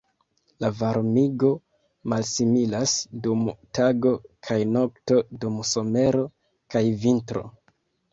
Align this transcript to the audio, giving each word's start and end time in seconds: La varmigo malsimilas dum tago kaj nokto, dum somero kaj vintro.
La 0.63 0.69
varmigo 0.77 1.49
malsimilas 2.13 2.93
dum 3.27 3.43
tago 3.79 4.13
kaj 4.47 4.57
nokto, 4.77 5.19
dum 5.45 5.61
somero 5.73 6.25
kaj 6.77 6.83
vintro. 7.05 7.45